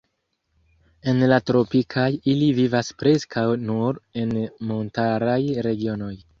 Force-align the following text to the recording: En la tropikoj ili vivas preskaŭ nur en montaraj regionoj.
En 1.11 1.19
la 1.31 1.37
tropikoj 1.49 2.07
ili 2.33 2.49
vivas 2.61 2.91
preskaŭ 3.03 3.45
nur 3.69 4.03
en 4.25 4.35
montaraj 4.73 5.41
regionoj. 5.71 6.15